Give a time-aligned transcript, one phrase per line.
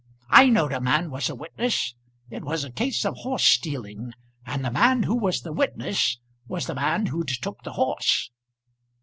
[0.31, 1.93] I knowed a man was a witness;
[2.31, 4.13] it was a case of horse stealing;
[4.47, 8.31] and the man who was the witness was the man who'd took the horse."